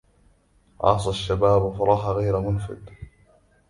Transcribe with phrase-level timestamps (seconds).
[0.83, 2.89] عاصى الشباب فراح غير مفند